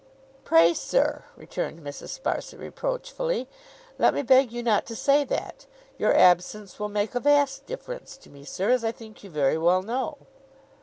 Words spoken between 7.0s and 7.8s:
a vast